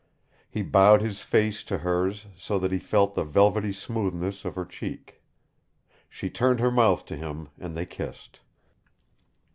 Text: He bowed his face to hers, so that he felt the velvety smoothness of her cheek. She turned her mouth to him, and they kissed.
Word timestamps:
He 0.49 0.63
bowed 0.63 1.03
his 1.03 1.21
face 1.21 1.63
to 1.65 1.77
hers, 1.77 2.25
so 2.35 2.57
that 2.57 2.71
he 2.71 2.79
felt 2.79 3.13
the 3.13 3.23
velvety 3.23 3.71
smoothness 3.71 4.45
of 4.45 4.55
her 4.55 4.65
cheek. 4.65 5.21
She 6.09 6.27
turned 6.27 6.59
her 6.59 6.71
mouth 6.71 7.05
to 7.05 7.15
him, 7.15 7.49
and 7.59 7.75
they 7.75 7.85
kissed. 7.85 8.39